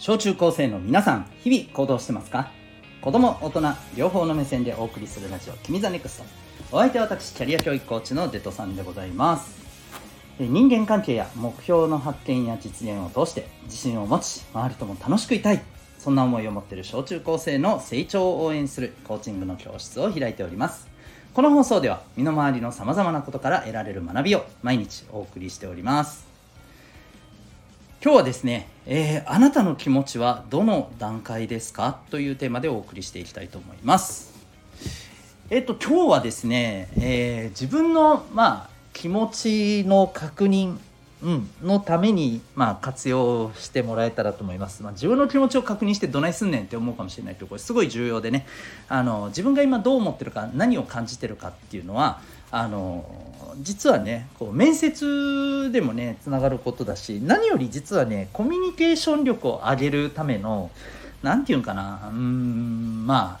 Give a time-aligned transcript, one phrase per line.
[0.00, 2.50] 小中高生の皆さん日々行動してますか？
[3.02, 3.60] 子供大人
[3.94, 6.24] 両方の目線でお送りするラジオ「君 the NEXT。
[6.72, 9.60] お相手は私キャリア教育コーチのデトさんでございます。
[10.38, 15.60] 人間関係や目標の発見や実現を通して自信を持ち周りとも楽しくいたい。
[15.98, 20.88] そんな思いを持っている小中高生の成長を応援するコーチングの教室を開いております。
[21.34, 26.29] この放送では身の回りのさまざまなことから得られる学びを毎日お送りしております。
[28.02, 31.98] 今日はですね、えー、あなたの気持ちはどの段階ですか？
[32.08, 34.32] というテーマでお送りしていきたいと思います。
[35.50, 39.28] えっと今日はですね、えー、自分のまあ気持
[39.82, 40.78] ちの確認
[41.22, 48.46] うん、のために、まあ、活用してもらえたらと思います、まあ、自分の気持ちを確認してどないすんねんって思うかもしれないけどこれすごい重要でね。
[48.88, 53.04] あの自分が今どう思ってるか何を感じてるかっていうのはあの
[53.60, 60.70] 実はねこう面接でもねつながることだし何より実はねコミュニケーション力を上げるための
[61.22, 63.38] 何て言うんかなうんま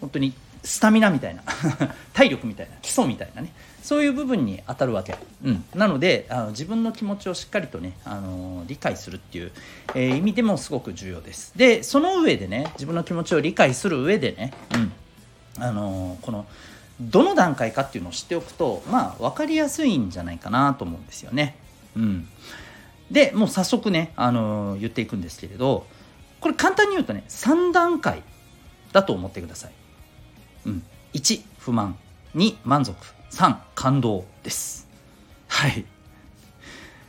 [0.00, 1.42] 本当にスタミナみたいな
[2.12, 9.50] 体力みたいな基礎みたいなねそういう部分に当たるわけ、うん、なのであの自分の気持ちをしっかりとね、あの理解するっていう、
[9.96, 11.52] えー、意味でもすごく重要です。
[11.56, 14.92] でその上でね自分の気持ちを理解する上でね、うん、
[15.64, 16.46] あのこの
[17.10, 21.56] どの段階かっていうのを知っておくとまあ分かりやすいんじゃないかなと思うんですよね。
[21.96, 22.28] うん、
[23.10, 25.86] でもう早速ね、あの言っていくんですけれど
[26.40, 28.22] これ簡単に言うとね3段階
[28.92, 29.72] だと思ってください。
[30.66, 30.82] うん、
[31.14, 31.96] 1不満。
[32.34, 32.96] 2満足。
[33.30, 34.88] 3感動です。
[35.48, 35.84] はい。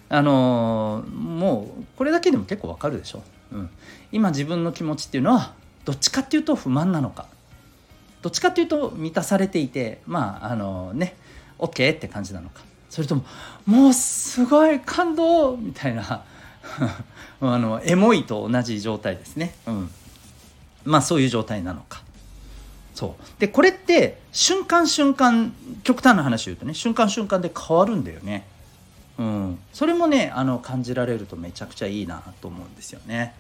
[0.09, 3.69] あのー、もうこれだけでも結構わかるでしょ、うん、
[4.11, 5.53] 今自分の気持ちっていうのは
[5.85, 7.27] どっちかっていうと不満なのか。
[8.23, 11.15] どっちかっていうと満たされていてまああの、ね
[11.59, 12.61] OK って感じなのか。
[12.89, 13.23] それとも
[13.65, 16.23] もうすごい感動みたいな
[17.41, 19.89] あのエモいと同じ状態ですね、うん、
[20.85, 22.01] まあそういう状態なのか。
[22.93, 23.39] そう。
[23.39, 25.53] でこれって瞬間瞬間
[25.83, 28.45] 極端な話言うとね瞬間瞬間で変わるんだよね。
[29.17, 29.59] うん。
[29.73, 33.33] それもねあの感じられるとめちゃくちゃいいなと思うんですよね。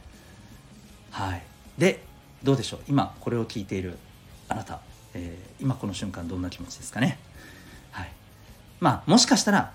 [1.11, 1.43] はい。
[1.77, 2.03] で
[2.43, 2.79] どうでしょう？
[2.89, 3.97] 今これを聞いている
[4.49, 4.79] あなた、
[5.13, 7.17] えー、今この瞬間どんな気持ちですかね。
[7.91, 8.11] はい。
[8.79, 9.73] まあもしかしたら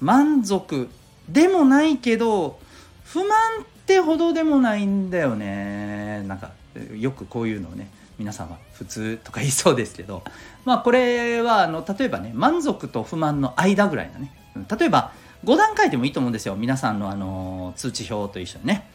[0.00, 0.88] 満足
[1.28, 2.58] でもないけど
[3.04, 3.28] 不満
[3.62, 6.22] ってほどでもないんだよね。
[6.26, 6.52] なんか
[6.96, 10.22] よくこういうのをね皆さんは普通とか言いそうですけど。
[10.64, 14.32] まあこれはあの例えばね満足と不満の間ぐらいだね。
[14.68, 15.12] 例えば
[15.44, 16.54] 5段階でもいいと思うんですよ。
[16.56, 18.88] 皆さんのあの通知表と一緒にね。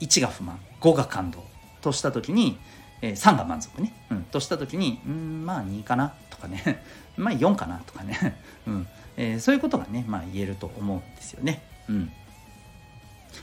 [0.00, 1.44] 1が不満5が感動
[1.80, 2.58] とした時に、
[3.04, 6.82] え3が満足ね、うん、とした時にうんまあ2かなとかね。
[7.16, 8.88] まあ4かなとかね、 うん。
[9.16, 11.62] えー、そういうことがね、まあ、言えると思うんですよね。
[11.88, 12.12] うん。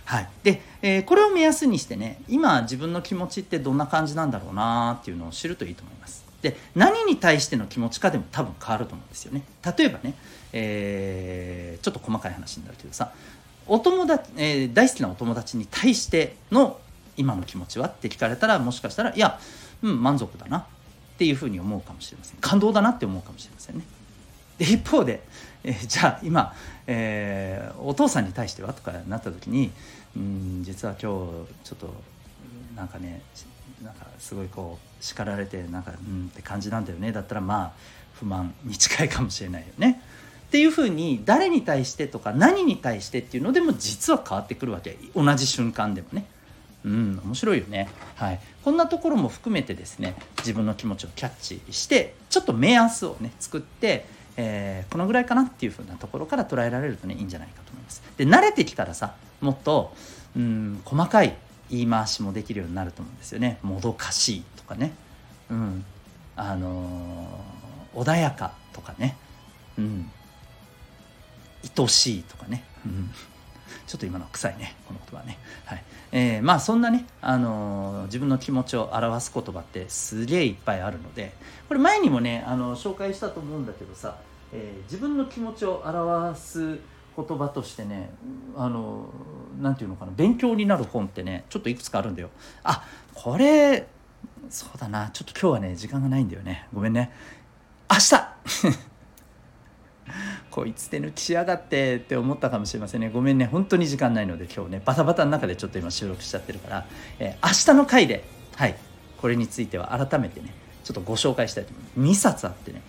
[0.04, 6.26] はい、で、えー、これを目安にしてね今自分の気持ちってどんな感じなんだろうなっていうのを知るといいと思います。
[6.42, 9.44] で何に対しての気持ちかでも多分変わると思うんですよね。
[9.78, 10.16] 例えばね、
[10.54, 13.12] えー、ちょっと細かい話になるけどさ
[13.68, 16.80] お友達、えー、大好きなお友達に対しての
[17.22, 17.88] 今の気持ちは？
[17.88, 19.40] って聞かれたらもしかしたらいや、
[19.82, 20.64] うん、満足だなっ
[21.18, 23.84] ていうふうに思うかもしれません感動だなって思うかもしれませんね。
[24.58, 25.22] で一方で、
[25.64, 26.54] えー、じゃあ今、
[26.88, 29.72] えー、お父さんに対してはとかなった時に
[30.16, 31.06] うん実は今日
[31.64, 31.94] ちょっと
[32.76, 33.22] なんかね
[33.84, 37.72] なんかすごいこう叱られてなんかうんって感じなんだよねだったらまあ
[38.14, 40.02] 不満に近いかもしれないよね。
[40.48, 46.26] っていうふうに誰に対してとか何に対してっていうのでも実は変わってくるわけ同じ瞬間でもね。
[46.84, 47.90] うん、面白いよね。
[48.16, 48.40] はい。
[48.64, 54.06] こんなところも含めてですね、自分の気持ちをキャッチして、ちょっと目安をね、作って、
[54.38, 58.02] えー、このぐらいかなっていうふうなところから捉えられるとねいいんじゃないかと思います。
[58.18, 59.94] で慣れてきたらさもっと
[60.36, 61.36] うん細かい
[61.70, 63.60] 言い回しもできるようになると思うんですよね。
[63.62, 64.94] もどかしいとかね。
[65.50, 65.86] うん。
[66.36, 69.18] あのー、穏やかとかね。
[69.78, 70.12] うん。
[71.78, 73.12] 愛しいとかね、うん、
[73.88, 75.84] ちょっと今の臭いねこの言葉ね、はい。
[76.12, 81.34] えー、まあそんなね、あのー、自分の気持ちを表す言葉ってすげえいっぱいあるので
[81.68, 84.18] これ前にもね、あの紹介したと思うんだけどさ、
[84.54, 86.80] えー、自分の気持ちを表す
[87.16, 88.10] 言葉としてね
[88.56, 89.06] あの
[89.62, 92.30] なんていうのかな勉強になる本ってねちょっといくつかあるんだよ。
[92.64, 93.88] あこれ
[94.50, 96.68] そうだなちょっと今日はね時間がないんだよね。
[96.74, 97.12] ごめんね。
[97.90, 98.31] 明日
[100.52, 103.10] こいつ手抜きしやがってって思ったかもしれませんね。
[103.12, 103.46] ごめんね。
[103.46, 104.82] 本当に時間ないので今日ね。
[104.86, 106.86] バタバタの中でちょっと今収録しちゃってるから、
[107.20, 108.24] えー、明日の回で
[108.56, 108.76] はい。
[109.20, 110.54] これについては改めてね
[110.84, 112.12] ちょっとご紹介したいと思います。
[112.12, 112.82] 2冊あってね。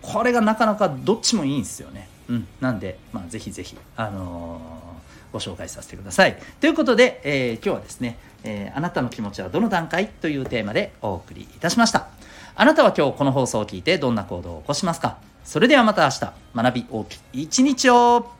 [0.00, 2.08] これがなかなかどっちもいいんですよね。
[2.28, 2.46] うん。
[2.60, 6.38] なんでまあぜひぜひあのー、ご紹介させてください。
[6.60, 12.06] ということで、えー、今日はですね、えあなたの気持ちはどの段階?」というテーマでお送りいたしました。
[12.54, 15.27] あなたは今日この放送を聞いてどんな行動を起こしますか？
[15.48, 16.32] それではまた明日。
[16.54, 18.37] 学び大きい一日を。